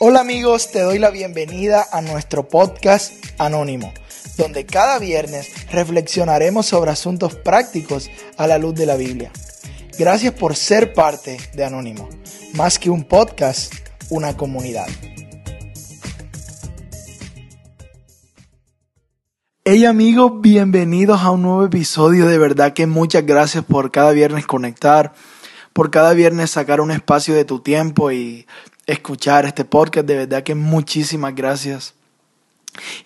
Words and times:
Hola 0.00 0.20
amigos, 0.20 0.70
te 0.70 0.82
doy 0.82 1.00
la 1.00 1.10
bienvenida 1.10 1.84
a 1.90 2.00
nuestro 2.02 2.48
podcast 2.48 3.12
Anónimo, 3.36 3.92
donde 4.36 4.64
cada 4.64 5.00
viernes 5.00 5.50
reflexionaremos 5.72 6.66
sobre 6.66 6.92
asuntos 6.92 7.34
prácticos 7.34 8.08
a 8.36 8.46
la 8.46 8.58
luz 8.58 8.76
de 8.76 8.86
la 8.86 8.94
Biblia. 8.94 9.32
Gracias 9.98 10.34
por 10.34 10.54
ser 10.54 10.92
parte 10.92 11.38
de 11.52 11.64
Anónimo, 11.64 12.08
más 12.54 12.78
que 12.78 12.90
un 12.90 13.02
podcast, 13.02 13.74
una 14.08 14.36
comunidad. 14.36 14.86
Hey 19.64 19.84
amigos, 19.84 20.40
bienvenidos 20.40 21.22
a 21.22 21.32
un 21.32 21.42
nuevo 21.42 21.64
episodio. 21.64 22.28
De 22.28 22.38
verdad 22.38 22.72
que 22.72 22.86
muchas 22.86 23.26
gracias 23.26 23.64
por 23.64 23.90
cada 23.90 24.12
viernes 24.12 24.46
conectar, 24.46 25.12
por 25.72 25.90
cada 25.90 26.12
viernes 26.14 26.52
sacar 26.52 26.80
un 26.80 26.92
espacio 26.92 27.34
de 27.34 27.44
tu 27.44 27.58
tiempo 27.58 28.12
y 28.12 28.46
escuchar 28.88 29.44
este 29.44 29.64
podcast. 29.64 30.06
De 30.06 30.16
verdad 30.16 30.42
que 30.42 30.56
muchísimas 30.56 31.34
gracias. 31.34 31.94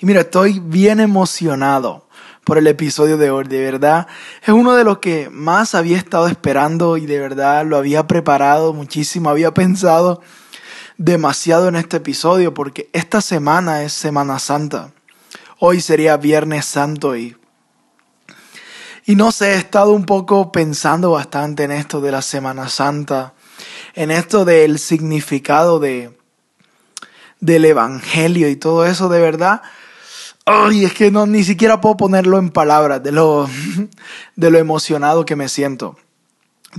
Y 0.01 0.07
mira, 0.07 0.21
estoy 0.21 0.61
bien 0.61 1.01
emocionado 1.01 2.09
por 2.45 2.57
el 2.57 2.67
episodio 2.67 3.19
de 3.19 3.31
hoy. 3.31 3.45
De 3.45 3.61
verdad, 3.61 4.07
es 4.43 4.49
uno 4.49 4.75
de 4.75 4.85
los 4.85 4.99
que 4.99 5.29
más 5.31 5.75
había 5.75 5.99
estado 5.99 6.29
esperando 6.29 6.97
y 6.97 7.07
de 7.07 7.19
verdad 7.19 7.67
lo 7.67 7.77
había 7.77 8.07
preparado 8.07 8.73
muchísimo. 8.73 9.29
Había 9.29 9.53
pensado 9.53 10.23
demasiado 10.97 11.69
en 11.69 11.77
este 11.77 11.99
episodio 11.99 12.55
porque 12.55 12.89
esta 12.93 13.21
semana 13.21 13.83
es 13.83 13.93
Semana 13.93 14.39
Santa. 14.39 14.93
Hoy 15.59 15.81
sería 15.81 16.17
Viernes 16.17 16.65
Santo 16.65 17.17
y, 17.17 17.37
y 19.05 19.17
no 19.17 19.33
sé, 19.33 19.55
he 19.55 19.57
estado 19.57 19.93
un 19.93 20.07
poco 20.07 20.53
pensando 20.53 21.13
bastante 21.13 21.65
en 21.65 21.73
esto 21.73 22.01
de 22.01 22.13
la 22.13 22.23
Semana 22.23 22.69
Santa, 22.69 23.35
en 23.95 24.11
esto 24.11 24.45
del 24.45 24.79
significado 24.79 25.79
de, 25.79 26.17
del 27.41 27.65
Evangelio 27.65 28.49
y 28.49 28.57
todo 28.57 28.87
eso 28.87 29.09
de 29.09 29.21
verdad. 29.21 29.63
Ay, 30.45 30.85
es 30.85 30.95
que 30.95 31.11
no, 31.11 31.27
ni 31.27 31.45
siquiera 31.45 31.81
puedo 31.81 31.97
ponerlo 31.97 32.39
en 32.39 32.51
palabras 32.51 33.03
de 33.03 33.13
lo, 33.13 33.49
de 34.37 34.51
lo 34.51 34.59
emocionado 34.59 35.25
que 35.25 35.37
me 35.37 35.49
siento. 35.49 35.97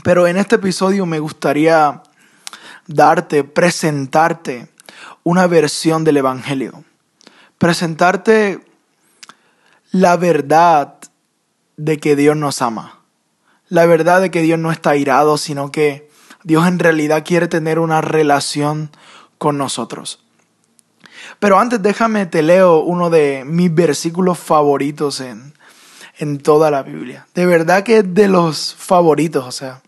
Pero 0.04 0.28
en 0.28 0.38
este 0.38 0.56
episodio 0.56 1.06
me 1.06 1.20
gustaría 1.20 2.02
darte, 2.88 3.44
presentarte 3.44 4.70
una 5.24 5.48
versión 5.48 6.04
del 6.04 6.18
Evangelio. 6.18 6.84
Presentarte 7.58 8.66
la 9.92 10.18
verdad 10.18 10.96
de 11.78 12.00
que 12.00 12.16
Dios 12.16 12.36
nos 12.36 12.62
ama. 12.62 13.00
La 13.70 13.86
verdad 13.86 14.22
de 14.22 14.32
que 14.32 14.42
Dios 14.42 14.60
no 14.60 14.72
está 14.72 14.92
airado, 14.92 15.38
sino 15.38 15.72
que 15.72 16.10
Dios 16.44 16.68
en 16.68 16.80
realidad 16.80 17.24
quiere 17.26 17.48
tener 17.48 17.80
una 17.80 18.02
relación 18.02 18.92
con 19.38 19.58
nosotros. 19.58 20.24
Pero 21.40 21.60
antes 21.60 21.82
déjame 21.82 22.26
te 22.26 22.42
leo 22.42 22.80
uno 22.80 23.10
de 23.10 23.44
mis 23.46 23.74
versículos 23.74 24.40
favoritos 24.40 25.22
en, 25.22 25.54
en 26.18 26.40
toda 26.40 26.70
la 26.70 26.84
Biblia. 26.84 27.28
De 27.34 27.46
verdad 27.46 27.84
que 27.84 28.00
es 28.00 28.14
de 28.14 28.28
los 28.28 28.76
favoritos, 28.76 29.46
o 29.46 29.52
sea. 29.52 29.82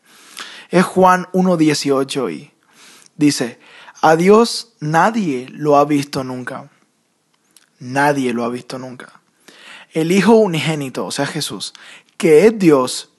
Es 0.70 0.83
Juan 0.83 1.28
1.18 1.31 2.33
y 2.33 2.52
dice, 3.16 3.59
a 4.02 4.16
Dios 4.16 4.73
nadie 4.80 5.48
lo 5.52 5.78
ha 5.78 5.86
visto 5.86 6.23
nunca. 6.23 6.70
Nadie 7.80 8.33
lo 8.33 8.44
ha 8.44 8.50
visto 8.50 8.80
nunca 8.80 9.22
el 9.95 10.11
Hijo 10.11 10.33
unigénito, 10.36 11.06
o 11.06 11.11
sea 11.11 11.26
Jesús, 11.26 11.73
que 12.17 12.45
es 12.45 12.59
Dios 12.59 13.09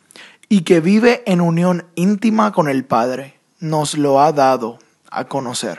y 0.48 0.62
que 0.62 0.80
vive 0.80 1.22
en 1.26 1.40
unión 1.40 1.86
íntima 1.94 2.52
con 2.52 2.68
el 2.68 2.84
Padre, 2.84 3.38
nos 3.58 3.96
lo 3.96 4.20
ha 4.20 4.32
dado 4.32 4.78
a 5.10 5.24
conocer. 5.24 5.78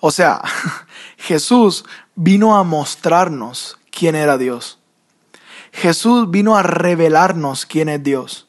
O 0.00 0.10
sea, 0.10 0.42
Jesús 1.16 1.84
vino 2.14 2.56
a 2.56 2.64
mostrarnos 2.64 3.78
quién 3.90 4.14
era 4.14 4.38
Dios. 4.38 4.78
Jesús 5.72 6.30
vino 6.30 6.56
a 6.56 6.62
revelarnos 6.62 7.66
quién 7.66 7.88
es 7.88 8.02
Dios. 8.02 8.48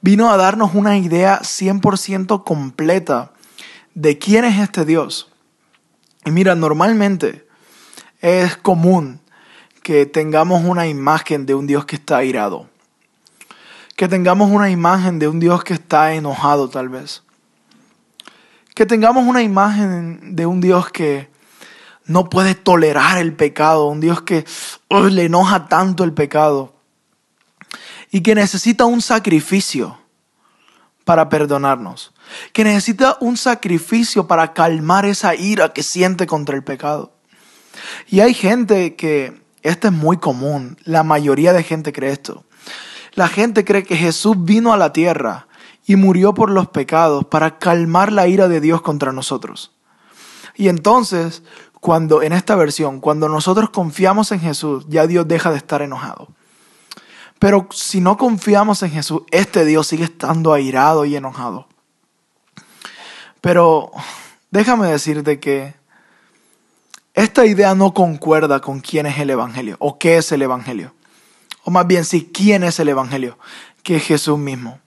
Vino 0.00 0.30
a 0.30 0.36
darnos 0.36 0.74
una 0.74 0.96
idea 0.96 1.40
100% 1.40 2.44
completa 2.44 3.32
de 3.94 4.18
quién 4.18 4.44
es 4.44 4.58
este 4.58 4.84
Dios. 4.84 5.30
Y 6.24 6.30
mira, 6.30 6.54
normalmente 6.54 7.46
es 8.20 8.56
común 8.56 9.20
que 9.82 10.06
tengamos 10.06 10.64
una 10.64 10.86
imagen 10.86 11.46
de 11.46 11.54
un 11.54 11.66
Dios 11.66 11.84
que 11.84 11.96
está 11.96 12.18
airado. 12.18 12.69
Que 14.00 14.08
tengamos 14.08 14.50
una 14.50 14.70
imagen 14.70 15.18
de 15.18 15.28
un 15.28 15.40
Dios 15.40 15.62
que 15.62 15.74
está 15.74 16.14
enojado 16.14 16.70
tal 16.70 16.88
vez. 16.88 17.22
Que 18.74 18.86
tengamos 18.86 19.26
una 19.26 19.42
imagen 19.42 20.34
de 20.34 20.46
un 20.46 20.62
Dios 20.62 20.90
que 20.90 21.28
no 22.06 22.30
puede 22.30 22.54
tolerar 22.54 23.18
el 23.18 23.34
pecado, 23.34 23.88
un 23.88 24.00
Dios 24.00 24.22
que 24.22 24.46
le 24.88 25.24
enoja 25.26 25.68
tanto 25.68 26.02
el 26.02 26.14
pecado 26.14 26.72
y 28.10 28.22
que 28.22 28.34
necesita 28.34 28.86
un 28.86 29.02
sacrificio 29.02 29.98
para 31.04 31.28
perdonarnos, 31.28 32.14
que 32.54 32.64
necesita 32.64 33.18
un 33.20 33.36
sacrificio 33.36 34.26
para 34.26 34.54
calmar 34.54 35.04
esa 35.04 35.34
ira 35.34 35.74
que 35.74 35.82
siente 35.82 36.26
contra 36.26 36.56
el 36.56 36.64
pecado. 36.64 37.12
Y 38.08 38.20
hay 38.20 38.32
gente 38.32 38.96
que 38.96 39.42
esto 39.62 39.88
es 39.88 39.92
muy 39.92 40.16
común. 40.16 40.78
La 40.84 41.02
mayoría 41.02 41.52
de 41.52 41.62
gente 41.62 41.92
cree 41.92 42.12
esto. 42.12 42.46
La 43.12 43.28
gente 43.28 43.64
cree 43.64 43.82
que 43.82 43.96
Jesús 43.96 44.36
vino 44.38 44.72
a 44.72 44.76
la 44.76 44.92
tierra 44.92 45.48
y 45.86 45.96
murió 45.96 46.34
por 46.34 46.50
los 46.50 46.68
pecados 46.68 47.24
para 47.24 47.58
calmar 47.58 48.12
la 48.12 48.28
ira 48.28 48.48
de 48.48 48.60
Dios 48.60 48.82
contra 48.82 49.12
nosotros. 49.12 49.72
Y 50.54 50.68
entonces, 50.68 51.42
cuando 51.80 52.22
en 52.22 52.32
esta 52.32 52.54
versión, 52.54 53.00
cuando 53.00 53.28
nosotros 53.28 53.70
confiamos 53.70 54.30
en 54.32 54.40
Jesús, 54.40 54.84
ya 54.88 55.06
Dios 55.06 55.26
deja 55.26 55.50
de 55.50 55.56
estar 55.56 55.82
enojado. 55.82 56.28
Pero 57.38 57.68
si 57.72 58.00
no 58.00 58.18
confiamos 58.18 58.82
en 58.82 58.90
Jesús, 58.90 59.22
este 59.30 59.64
Dios 59.64 59.86
sigue 59.86 60.04
estando 60.04 60.52
airado 60.52 61.06
y 61.06 61.16
enojado. 61.16 61.66
Pero 63.40 63.90
déjame 64.50 64.88
decirte 64.88 65.40
que 65.40 65.74
esta 67.14 67.46
idea 67.46 67.74
no 67.74 67.94
concuerda 67.94 68.60
con 68.60 68.80
quién 68.80 69.06
es 69.06 69.18
el 69.18 69.30
Evangelio 69.30 69.76
o 69.78 69.98
qué 69.98 70.18
es 70.18 70.30
el 70.32 70.42
Evangelio. 70.42 70.92
O 71.70 71.72
más 71.72 71.86
bien, 71.86 72.04
sí, 72.04 72.28
quién 72.34 72.64
es 72.64 72.80
el 72.80 72.88
Evangelio, 72.88 73.38
que 73.84 73.94
es 73.94 74.02
Jesús 74.02 74.36
mismo. 74.36 74.80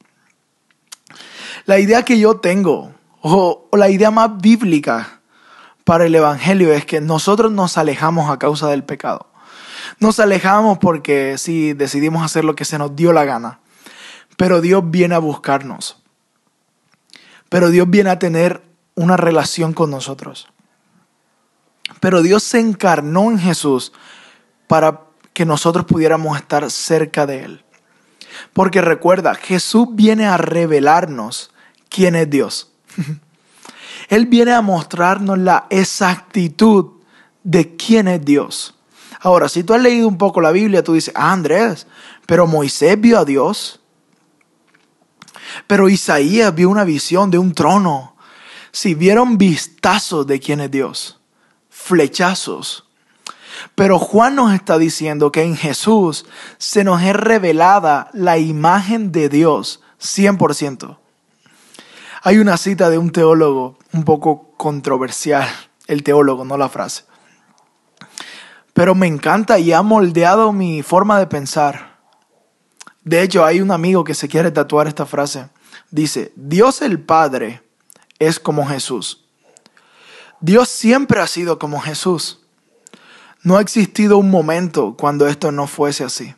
La 1.66 1.80
idea 1.80 2.04
que 2.04 2.20
yo 2.20 2.42
tengo, 2.42 2.92
o, 3.22 3.70
la 3.72 3.88
idea 3.88 4.12
más 4.12 4.42
bíblica 4.42 5.22
para 5.86 6.06
el 6.06 6.14
Evangelio 6.14 6.74
es 6.74 6.86
que 6.86 7.00
nosotros 7.00 7.54
nos 7.54 7.78
alejamos 7.78 8.30
a 8.30 8.38
causa 8.38 8.68
del 8.68 8.84
pecado. 8.84 9.28
Nos 10.00 10.20
alejamos 10.20 10.78
porque 10.80 11.38
sí 11.38 11.72
decidimos 11.72 12.22
hacer 12.22 12.44
lo 12.44 12.54
que 12.54 12.66
se 12.66 12.78
nos 12.78 12.94
dio 12.98 13.14
la 13.14 13.24
gana. 13.24 13.62
Pero 14.36 14.60
Dios 14.60 14.84
viene 14.86 15.16
a 15.16 15.20
buscarnos. 15.20 16.04
Pero 17.48 17.70
Dios 17.70 17.90
viene 17.90 18.10
a 18.10 18.20
tener 18.20 18.62
una 18.96 19.16
relación 19.16 19.72
con 19.72 19.90
nosotros. 19.90 20.50
Pero 22.02 22.22
Dios 22.22 22.44
se 22.44 22.60
encarnó 22.60 23.32
en 23.32 23.40
Jesús 23.40 23.94
para 24.68 25.13
que 25.34 25.46
nosotros 25.46 25.86
pudiéramos 25.86 26.38
estar 26.38 26.70
cerca 26.70 27.26
de 27.26 27.44
Él. 27.44 27.66
Porque 28.54 28.82
recuerda, 28.82 29.36
Jesús 29.36 29.88
viene 29.92 30.26
a 30.26 30.38
revelarnos 30.38 31.52
quién 31.90 32.16
es 32.16 32.30
Dios. 32.30 32.72
Él 34.10 34.26
viene 34.28 34.54
a 34.54 34.62
mostrarnos 34.62 35.38
la 35.38 35.68
exactitud 35.70 36.92
de 37.44 37.76
quién 37.76 38.08
es 38.08 38.24
Dios. 38.24 38.76
Ahora, 39.20 39.48
si 39.50 39.64
tú 39.64 39.74
has 39.74 39.82
leído 39.82 40.08
un 40.08 40.18
poco 40.18 40.42
la 40.42 40.52
Biblia, 40.52 40.84
tú 40.84 40.94
dices, 40.94 41.14
ah, 41.16 41.32
Andrés, 41.32 41.88
pero 42.26 42.48
Moisés 42.48 43.00
vio 43.00 43.20
a 43.20 43.26
Dios. 43.26 43.80
Pero 45.68 45.90
Isaías 45.90 46.54
vio 46.54 46.70
una 46.70 46.84
visión 46.84 47.32
de 47.32 47.38
un 47.38 47.54
trono. 47.54 48.16
Si 48.72 48.96
vieron 48.96 49.38
vistazos 49.38 50.28
de 50.28 50.40
quién 50.40 50.60
es 50.60 50.72
Dios 50.72 51.20
flechazos. 51.84 52.83
Pero 53.76 54.00
Juan 54.00 54.36
nos 54.36 54.54
está 54.54 54.78
diciendo 54.78 55.32
que 55.32 55.44
en 55.44 55.56
Jesús 55.56 56.26
se 56.58 56.84
nos 56.84 57.02
es 57.02 57.16
revelada 57.16 58.10
la 58.14 58.38
imagen 58.38 59.12
de 59.12 59.30
Dios 59.30 59.82
100%. 60.02 60.98
Hay 62.22 62.38
una 62.40 62.58
cita 62.58 62.90
de 62.90 62.98
un 62.98 63.12
teólogo 63.12 63.78
un 63.92 64.04
poco 64.06 64.54
controversial, 64.58 65.48
el 65.88 66.04
teólogo, 66.04 66.46
no 66.46 66.58
la 66.58 66.70
frase. 66.70 67.04
Pero 68.74 68.96
me 68.96 69.08
encanta 69.08 69.60
y 69.60 69.72
ha 69.72 69.82
moldeado 69.82 70.52
mi 70.52 70.82
forma 70.84 71.20
de 71.20 71.28
pensar. 71.28 72.00
De 73.04 73.22
hecho, 73.22 73.46
hay 73.46 73.60
un 73.60 73.72
amigo 73.72 74.04
que 74.04 74.14
se 74.14 74.28
quiere 74.28 74.52
tatuar 74.52 74.88
esta 74.88 75.06
frase. 75.06 75.50
Dice, 75.92 76.32
Dios 76.36 76.82
el 76.82 77.00
Padre 77.00 77.62
es 78.20 78.40
como 78.40 78.66
Jesús. 78.66 79.26
Dios 80.40 80.70
siempre 80.70 81.20
ha 81.20 81.28
sido 81.28 81.60
como 81.60 81.80
Jesús. 81.82 82.43
No 83.44 83.58
ha 83.58 83.62
existido 83.62 84.18
un 84.18 84.32
momento 84.32 84.96
cuando 84.98 85.28
esto 85.28 85.52
no 85.52 85.68
fuese 85.68 86.06
así. 86.06 86.34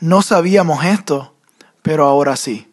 No 0.00 0.22
sabíamos 0.22 0.84
esto, 0.84 1.34
pero 1.82 2.06
ahora 2.06 2.36
sí. 2.36 2.72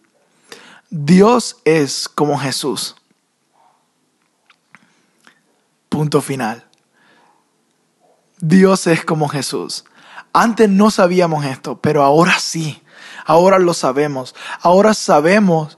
Dios 0.90 1.58
es 1.66 2.08
como 2.08 2.38
Jesús. 2.38 2.96
Punto 5.90 6.22
final. 6.22 6.66
Dios 8.40 8.88
es 8.88 9.04
como 9.04 9.28
Jesús. 9.28 9.84
Antes 10.32 10.70
no 10.70 10.90
sabíamos 10.90 11.46
esto, 11.46 11.80
pero 11.80 12.04
ahora 12.04 12.40
sí. 12.40 12.82
Ahora 13.26 13.60
lo 13.60 13.74
sabemos. 13.74 14.36
Ahora 14.62 14.94
sabemos 14.94 15.78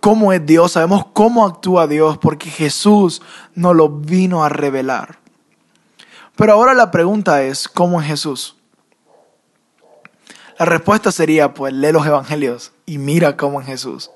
cómo 0.00 0.32
es 0.32 0.44
Dios, 0.44 0.72
sabemos 0.72 1.06
cómo 1.12 1.46
actúa 1.46 1.86
Dios, 1.86 2.18
porque 2.18 2.50
Jesús 2.50 3.22
nos 3.54 3.74
lo 3.74 3.88
vino 3.88 4.44
a 4.44 4.48
revelar. 4.48 5.19
Pero 6.40 6.54
ahora 6.54 6.72
la 6.72 6.90
pregunta 6.90 7.42
es, 7.42 7.68
¿cómo 7.68 8.00
es 8.00 8.06
Jesús? 8.06 8.56
La 10.58 10.64
respuesta 10.64 11.12
sería, 11.12 11.52
pues 11.52 11.74
lee 11.74 11.92
los 11.92 12.06
evangelios 12.06 12.72
y 12.86 12.96
mira 12.96 13.36
cómo 13.36 13.60
es 13.60 13.66
Jesús. 13.66 14.10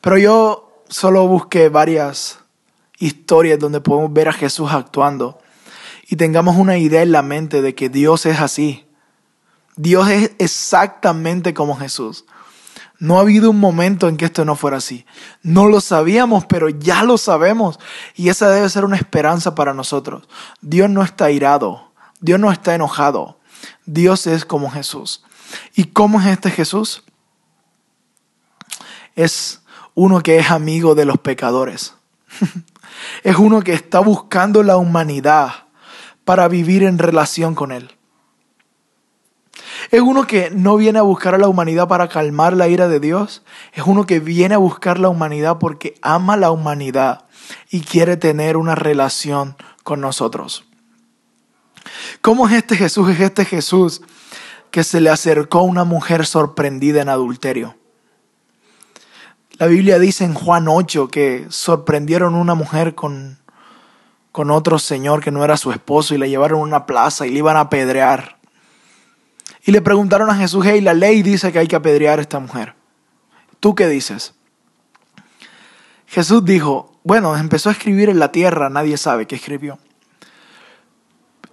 Pero 0.00 0.18
yo 0.18 0.84
solo 0.88 1.26
busqué 1.26 1.68
varias 1.68 2.38
historias 3.00 3.58
donde 3.58 3.80
podemos 3.80 4.12
ver 4.12 4.28
a 4.28 4.32
Jesús 4.32 4.70
actuando 4.70 5.40
y 6.08 6.14
tengamos 6.14 6.54
una 6.54 6.78
idea 6.78 7.02
en 7.02 7.10
la 7.10 7.22
mente 7.22 7.60
de 7.60 7.74
que 7.74 7.88
Dios 7.88 8.24
es 8.24 8.38
así. 8.38 8.86
Dios 9.74 10.08
es 10.10 10.36
exactamente 10.38 11.54
como 11.54 11.76
Jesús. 11.76 12.24
No 13.02 13.18
ha 13.18 13.22
habido 13.22 13.50
un 13.50 13.58
momento 13.58 14.06
en 14.06 14.16
que 14.16 14.26
esto 14.26 14.44
no 14.44 14.54
fuera 14.54 14.76
así. 14.76 15.04
No 15.42 15.66
lo 15.66 15.80
sabíamos, 15.80 16.46
pero 16.46 16.68
ya 16.68 17.02
lo 17.02 17.18
sabemos. 17.18 17.80
Y 18.14 18.28
esa 18.28 18.48
debe 18.48 18.68
ser 18.68 18.84
una 18.84 18.94
esperanza 18.94 19.56
para 19.56 19.74
nosotros. 19.74 20.28
Dios 20.60 20.88
no 20.88 21.02
está 21.02 21.28
irado. 21.32 21.90
Dios 22.20 22.38
no 22.38 22.52
está 22.52 22.76
enojado. 22.76 23.40
Dios 23.86 24.28
es 24.28 24.44
como 24.44 24.70
Jesús. 24.70 25.24
¿Y 25.74 25.86
cómo 25.86 26.20
es 26.20 26.28
este 26.28 26.52
Jesús? 26.52 27.02
Es 29.16 29.62
uno 29.94 30.20
que 30.20 30.38
es 30.38 30.52
amigo 30.52 30.94
de 30.94 31.04
los 31.04 31.18
pecadores. 31.18 31.94
es 33.24 33.34
uno 33.34 33.62
que 33.62 33.72
está 33.72 33.98
buscando 33.98 34.62
la 34.62 34.76
humanidad 34.76 35.64
para 36.24 36.46
vivir 36.46 36.84
en 36.84 36.98
relación 36.98 37.56
con 37.56 37.72
Él. 37.72 37.96
Es 39.90 40.00
uno 40.00 40.26
que 40.26 40.50
no 40.50 40.76
viene 40.76 40.98
a 40.98 41.02
buscar 41.02 41.34
a 41.34 41.38
la 41.38 41.48
humanidad 41.48 41.88
para 41.88 42.08
calmar 42.08 42.54
la 42.54 42.68
ira 42.68 42.88
de 42.88 43.00
Dios. 43.00 43.42
Es 43.72 43.84
uno 43.84 44.06
que 44.06 44.20
viene 44.20 44.54
a 44.54 44.58
buscar 44.58 44.98
la 44.98 45.08
humanidad 45.08 45.58
porque 45.58 45.94
ama 46.02 46.36
la 46.36 46.50
humanidad 46.50 47.24
y 47.70 47.80
quiere 47.80 48.16
tener 48.16 48.56
una 48.56 48.74
relación 48.74 49.56
con 49.82 50.00
nosotros. 50.00 50.64
¿Cómo 52.20 52.46
es 52.48 52.54
este 52.54 52.76
Jesús? 52.76 53.10
Es 53.10 53.20
este 53.20 53.44
Jesús 53.44 54.02
que 54.70 54.84
se 54.84 55.00
le 55.00 55.10
acercó 55.10 55.58
a 55.58 55.62
una 55.62 55.84
mujer 55.84 56.24
sorprendida 56.24 57.02
en 57.02 57.08
adulterio. 57.08 57.76
La 59.58 59.66
Biblia 59.66 59.98
dice 59.98 60.24
en 60.24 60.34
Juan 60.34 60.66
8 60.66 61.08
que 61.08 61.46
sorprendieron 61.50 62.34
a 62.34 62.38
una 62.38 62.54
mujer 62.54 62.94
con, 62.94 63.38
con 64.32 64.50
otro 64.50 64.78
señor 64.78 65.22
que 65.22 65.30
no 65.30 65.44
era 65.44 65.56
su 65.56 65.72
esposo 65.72 66.14
y 66.14 66.18
la 66.18 66.26
llevaron 66.26 66.60
a 66.60 66.64
una 66.64 66.86
plaza 66.86 67.26
y 67.26 67.30
le 67.30 67.38
iban 67.38 67.56
a 67.56 67.60
apedrear. 67.60 68.38
Y 69.64 69.72
le 69.72 69.80
preguntaron 69.80 70.28
a 70.28 70.34
Jesús, 70.34 70.64
hey, 70.66 70.80
la 70.80 70.94
ley 70.94 71.22
dice 71.22 71.52
que 71.52 71.58
hay 71.60 71.68
que 71.68 71.76
apedrear 71.76 72.18
a 72.18 72.22
esta 72.22 72.40
mujer. 72.40 72.74
¿Tú 73.60 73.74
qué 73.74 73.86
dices? 73.86 74.34
Jesús 76.06 76.44
dijo, 76.44 76.98
bueno, 77.04 77.36
empezó 77.36 77.68
a 77.68 77.72
escribir 77.72 78.08
en 78.08 78.18
la 78.18 78.32
tierra, 78.32 78.68
nadie 78.68 78.96
sabe 78.96 79.26
qué 79.26 79.36
escribió. 79.36 79.78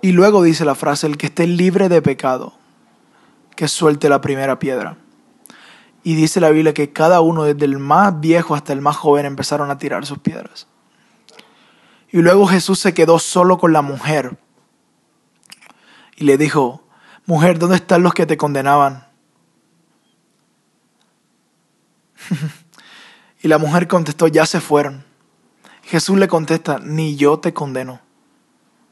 Y 0.02 0.12
luego 0.12 0.42
dice 0.42 0.66
la 0.66 0.76
frase, 0.76 1.08
el 1.08 1.18
que 1.18 1.28
esté 1.28 1.46
libre 1.46 1.88
de 1.88 2.02
pecado, 2.02 2.54
que 3.56 3.68
suelte 3.68 4.10
la 4.10 4.22
primera 4.22 4.58
piedra. 4.58 4.98
Y 6.04 6.16
dice 6.16 6.40
la 6.40 6.50
Biblia 6.50 6.74
que 6.74 6.92
cada 6.92 7.22
uno, 7.22 7.44
desde 7.44 7.66
el 7.66 7.78
más 7.78 8.20
viejo 8.20 8.56
hasta 8.56 8.74
el 8.74 8.82
más 8.82 8.96
joven, 8.96 9.26
empezaron 9.26 9.70
a 9.70 9.78
tirar 9.78 10.06
sus 10.06 10.20
piedras. 10.20 10.68
Y 12.12 12.22
luego 12.22 12.48
Jesús 12.48 12.80
se 12.80 12.94
quedó 12.94 13.20
solo 13.20 13.58
con 13.58 13.72
la 13.72 13.82
mujer 13.82 14.40
y 16.16 16.24
le 16.24 16.38
dijo, 16.38 16.88
Mujer, 17.25 17.60
¿dónde 17.60 17.75
están 17.75 18.04
los 18.04 18.13
que 18.13 18.25
te 18.25 18.38
condenaban? 18.38 19.07
y 23.42 23.48
la 23.48 23.57
mujer 23.57 23.88
contestó, 23.88 24.27
ya 24.27 24.45
se 24.45 24.60
fueron. 24.60 25.06
Jesús 25.83 26.18
le 26.18 26.27
contesta, 26.27 26.80
ni 26.80 27.16
yo 27.16 27.39
te 27.39 27.54
condeno, 27.54 28.00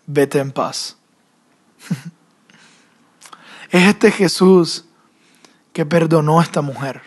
vete 0.06 0.40
en 0.40 0.52
paz. 0.52 0.98
es 3.72 3.88
este 3.88 4.12
Jesús 4.12 4.86
que 5.74 5.86
perdonó 5.86 6.40
a 6.40 6.44
esta 6.44 6.62
mujer. 6.62 7.02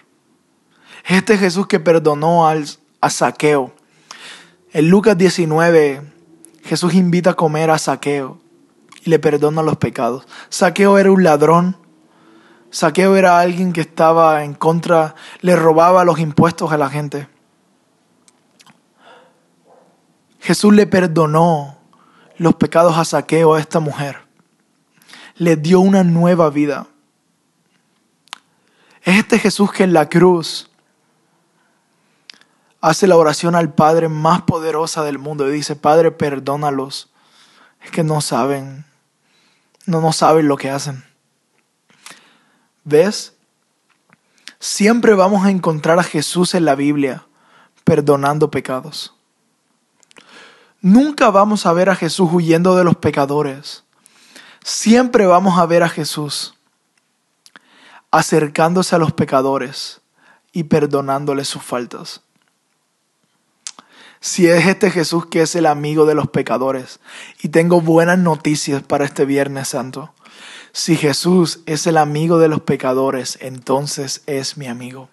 Es 1.04 1.16
este 1.16 1.38
Jesús 1.38 1.66
que 1.66 1.80
perdonó 1.80 2.46
al, 2.46 2.66
a 3.00 3.10
Saqueo. 3.10 3.74
En 4.72 4.88
Lucas 4.88 5.18
19, 5.18 6.02
Jesús 6.64 6.94
invita 6.94 7.30
a 7.30 7.34
comer 7.34 7.70
a 7.70 7.78
Saqueo 7.78 8.39
y 9.04 9.10
le 9.10 9.18
perdona 9.18 9.62
los 9.62 9.76
pecados. 9.78 10.26
Saqueo 10.48 10.98
era 10.98 11.10
un 11.10 11.22
ladrón. 11.22 11.76
Saqueo 12.70 13.16
era 13.16 13.40
alguien 13.40 13.72
que 13.72 13.80
estaba 13.80 14.44
en 14.44 14.54
contra, 14.54 15.16
le 15.40 15.56
robaba 15.56 16.04
los 16.04 16.20
impuestos 16.20 16.70
a 16.70 16.78
la 16.78 16.88
gente. 16.88 17.28
Jesús 20.38 20.72
le 20.72 20.86
perdonó 20.86 21.78
los 22.36 22.54
pecados 22.54 22.96
a 22.96 23.04
Saqueo, 23.04 23.54
a 23.54 23.60
esta 23.60 23.80
mujer. 23.80 24.18
Le 25.34 25.56
dio 25.56 25.80
una 25.80 26.04
nueva 26.04 26.48
vida. 26.50 26.86
Es 29.02 29.18
este 29.18 29.38
Jesús 29.38 29.72
que 29.72 29.82
en 29.84 29.92
la 29.92 30.08
cruz 30.08 30.70
hace 32.80 33.06
la 33.06 33.16
oración 33.16 33.54
al 33.54 33.72
Padre 33.74 34.08
más 34.08 34.42
poderosa 34.42 35.02
del 35.02 35.18
mundo 35.18 35.48
y 35.48 35.52
dice, 35.52 35.76
Padre, 35.76 36.12
perdónalos. 36.12 37.10
Es 37.82 37.90
que 37.90 38.04
no 38.04 38.20
saben 38.20 38.89
no, 39.90 40.00
no 40.00 40.12
saben 40.12 40.48
lo 40.48 40.56
que 40.56 40.70
hacen. 40.70 41.04
¿Ves? 42.84 43.34
Siempre 44.58 45.14
vamos 45.14 45.44
a 45.44 45.50
encontrar 45.50 45.98
a 45.98 46.04
Jesús 46.04 46.54
en 46.54 46.64
la 46.64 46.74
Biblia 46.74 47.26
perdonando 47.84 48.50
pecados. 48.50 49.14
Nunca 50.80 51.30
vamos 51.30 51.66
a 51.66 51.72
ver 51.72 51.90
a 51.90 51.96
Jesús 51.96 52.30
huyendo 52.32 52.76
de 52.76 52.84
los 52.84 52.96
pecadores. 52.96 53.84
Siempre 54.62 55.26
vamos 55.26 55.58
a 55.58 55.66
ver 55.66 55.82
a 55.82 55.88
Jesús 55.88 56.54
acercándose 58.12 58.94
a 58.94 58.98
los 58.98 59.12
pecadores 59.12 60.00
y 60.52 60.64
perdonándoles 60.64 61.48
sus 61.48 61.62
faltas 61.62 62.22
si 64.20 64.48
es 64.48 64.66
este 64.66 64.90
Jesús 64.90 65.26
que 65.26 65.42
es 65.42 65.56
el 65.56 65.66
amigo 65.66 66.04
de 66.04 66.14
los 66.14 66.28
pecadores. 66.28 67.00
Y 67.42 67.48
tengo 67.48 67.80
buenas 67.80 68.18
noticias 68.18 68.82
para 68.82 69.06
este 69.06 69.24
Viernes 69.24 69.68
Santo. 69.68 70.12
Si 70.72 70.96
Jesús 70.96 71.60
es 71.66 71.86
el 71.86 71.96
amigo 71.96 72.38
de 72.38 72.48
los 72.48 72.60
pecadores, 72.60 73.38
entonces 73.40 74.22
es 74.26 74.56
mi 74.56 74.66
amigo. 74.66 75.08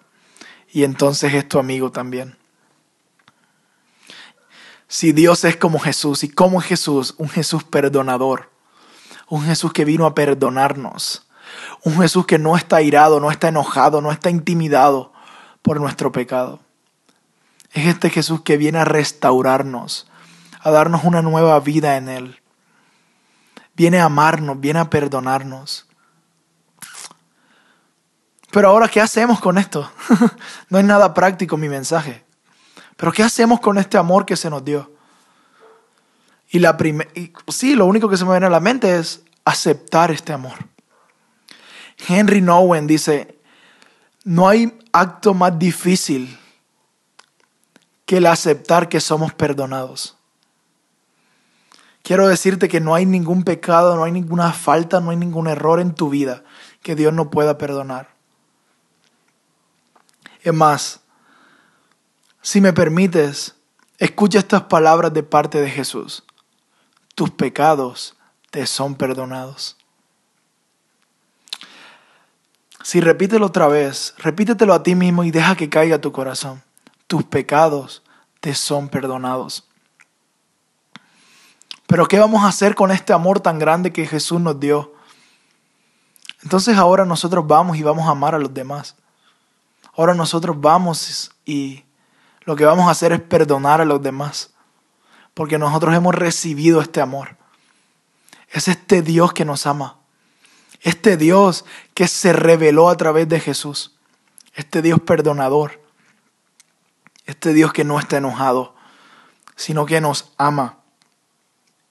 Y 0.70 0.84
entonces 0.84 1.32
es 1.34 1.48
tu 1.48 1.58
amigo 1.58 1.90
también. 1.90 2.36
Si 4.86 5.12
Dios 5.12 5.44
es 5.44 5.56
como 5.56 5.78
Jesús, 5.78 6.22
¿y 6.22 6.28
cómo 6.28 6.60
es 6.60 6.66
Jesús? 6.66 7.14
Un 7.18 7.28
Jesús 7.28 7.64
perdonador. 7.64 8.50
Un 9.28 9.42
Jesús 9.42 9.72
que 9.72 9.84
vino 9.84 10.06
a 10.06 10.14
perdonarnos. 10.14 11.26
Un 11.82 11.98
Jesús 12.00 12.26
que 12.26 12.38
no 12.38 12.56
está 12.56 12.82
irado, 12.82 13.20
no 13.20 13.30
está 13.30 13.48
enojado, 13.48 14.00
no 14.00 14.12
está 14.12 14.30
intimidado 14.30 15.12
por 15.62 15.80
nuestro 15.80 16.12
pecado. 16.12 16.60
Es 17.72 17.86
este 17.86 18.10
Jesús 18.10 18.42
que 18.42 18.56
viene 18.56 18.78
a 18.78 18.84
restaurarnos, 18.84 20.06
a 20.60 20.70
darnos 20.70 21.04
una 21.04 21.22
nueva 21.22 21.58
vida 21.60 21.96
en 21.96 22.08
Él. 22.08 22.40
Viene 23.74 24.00
a 24.00 24.06
amarnos, 24.06 24.58
viene 24.58 24.80
a 24.80 24.90
perdonarnos. 24.90 25.86
Pero 28.50 28.68
ahora, 28.68 28.88
¿qué 28.88 29.00
hacemos 29.00 29.40
con 29.40 29.58
esto? 29.58 29.90
no 30.70 30.78
es 30.78 30.84
nada 30.84 31.12
práctico 31.12 31.56
mi 31.56 31.68
mensaje. 31.68 32.24
Pero 32.96 33.12
¿qué 33.12 33.22
hacemos 33.22 33.60
con 33.60 33.78
este 33.78 33.98
amor 33.98 34.26
que 34.26 34.36
se 34.36 34.50
nos 34.50 34.64
dio? 34.64 34.90
Y 36.50 36.58
la 36.58 36.76
sí, 37.48 37.74
lo 37.74 37.86
único 37.86 38.08
que 38.08 38.16
se 38.16 38.24
me 38.24 38.32
viene 38.32 38.46
a 38.46 38.50
la 38.50 38.60
mente 38.60 38.98
es 38.98 39.22
aceptar 39.44 40.10
este 40.10 40.32
amor. 40.32 40.56
Henry 42.08 42.40
Nowen 42.40 42.86
dice, 42.86 43.38
no 44.24 44.48
hay 44.48 44.78
acto 44.92 45.34
más 45.34 45.58
difícil 45.58 46.38
que 48.08 48.16
el 48.16 48.26
aceptar 48.26 48.88
que 48.88 49.00
somos 49.00 49.34
perdonados. 49.34 50.16
Quiero 52.02 52.26
decirte 52.26 52.66
que 52.66 52.80
no 52.80 52.94
hay 52.94 53.04
ningún 53.04 53.44
pecado, 53.44 53.96
no 53.96 54.04
hay 54.04 54.12
ninguna 54.12 54.54
falta, 54.54 54.98
no 54.98 55.10
hay 55.10 55.18
ningún 55.18 55.46
error 55.46 55.78
en 55.78 55.94
tu 55.94 56.08
vida 56.08 56.42
que 56.82 56.94
Dios 56.94 57.12
no 57.12 57.28
pueda 57.28 57.58
perdonar. 57.58 58.08
Es 60.40 60.54
más, 60.54 61.00
si 62.40 62.62
me 62.62 62.72
permites, 62.72 63.56
escucha 63.98 64.38
estas 64.38 64.62
palabras 64.62 65.12
de 65.12 65.22
parte 65.22 65.60
de 65.60 65.68
Jesús. 65.68 66.24
Tus 67.14 67.28
pecados 67.28 68.16
te 68.50 68.66
son 68.66 68.94
perdonados. 68.94 69.76
Si 72.82 73.02
repítelo 73.02 73.44
otra 73.44 73.68
vez, 73.68 74.14
repítetelo 74.16 74.72
a 74.72 74.82
ti 74.82 74.94
mismo 74.94 75.24
y 75.24 75.30
deja 75.30 75.56
que 75.56 75.68
caiga 75.68 76.00
tu 76.00 76.10
corazón 76.10 76.62
tus 77.08 77.24
pecados 77.24 78.04
te 78.40 78.54
son 78.54 78.88
perdonados. 78.88 79.64
Pero 81.88 82.06
¿qué 82.06 82.18
vamos 82.20 82.44
a 82.44 82.48
hacer 82.48 82.74
con 82.74 82.92
este 82.92 83.12
amor 83.12 83.40
tan 83.40 83.58
grande 83.58 83.92
que 83.92 84.06
Jesús 84.06 84.40
nos 84.40 84.60
dio? 84.60 84.94
Entonces 86.42 86.76
ahora 86.76 87.04
nosotros 87.04 87.46
vamos 87.46 87.78
y 87.78 87.82
vamos 87.82 88.06
a 88.06 88.10
amar 88.10 88.34
a 88.34 88.38
los 88.38 88.52
demás. 88.52 88.94
Ahora 89.96 90.14
nosotros 90.14 90.60
vamos 90.60 91.32
y 91.44 91.84
lo 92.42 92.54
que 92.54 92.66
vamos 92.66 92.86
a 92.86 92.90
hacer 92.90 93.12
es 93.12 93.20
perdonar 93.20 93.80
a 93.80 93.86
los 93.86 94.02
demás. 94.02 94.50
Porque 95.32 95.58
nosotros 95.58 95.94
hemos 95.94 96.14
recibido 96.14 96.80
este 96.80 97.00
amor. 97.00 97.36
Es 98.50 98.68
este 98.68 99.02
Dios 99.02 99.32
que 99.32 99.46
nos 99.46 99.66
ama. 99.66 99.96
Este 100.82 101.16
Dios 101.16 101.64
que 101.94 102.06
se 102.06 102.32
reveló 102.34 102.90
a 102.90 102.96
través 102.96 103.28
de 103.28 103.40
Jesús. 103.40 103.96
Este 104.54 104.82
Dios 104.82 105.00
perdonador. 105.00 105.87
Este 107.28 107.52
Dios 107.52 107.74
que 107.74 107.84
no 107.84 107.98
está 107.98 108.16
enojado, 108.16 108.74
sino 109.54 109.84
que 109.84 110.00
nos 110.00 110.32
ama 110.38 110.78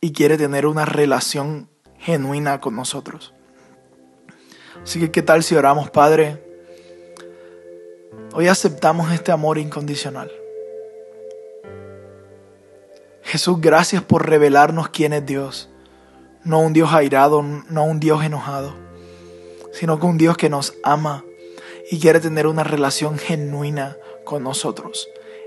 y 0.01 0.11
quiere 0.11 0.35
tener 0.35 0.65
una 0.65 0.83
relación 0.83 1.69
genuina 1.99 2.59
con 2.59 2.75
nosotros. 2.75 3.35
Así 4.81 4.99
que, 4.99 5.11
¿qué 5.11 5.21
tal 5.21 5.43
si 5.43 5.53
oramos, 5.53 5.91
Padre? 5.91 6.43
Hoy 8.33 8.47
aceptamos 8.47 9.11
este 9.11 9.31
amor 9.31 9.59
incondicional. 9.59 10.31
Jesús, 13.21 13.61
gracias 13.61 14.01
por 14.01 14.27
revelarnos 14.27 14.89
quién 14.89 15.13
es 15.13 15.23
Dios. 15.23 15.69
No 16.43 16.61
un 16.61 16.73
Dios 16.73 16.91
airado, 16.93 17.43
no 17.43 17.83
un 17.83 17.99
Dios 17.99 18.23
enojado, 18.23 18.73
sino 19.71 19.99
que 19.99 20.07
un 20.07 20.17
Dios 20.17 20.35
que 20.35 20.49
nos 20.49 20.73
ama 20.83 21.23
y 21.91 21.99
quiere 21.99 22.19
tener 22.21 22.47
una 22.47 22.63
relación 22.63 23.19
genuina 23.19 23.97
con 24.23 24.41
nosotros. 24.41 25.07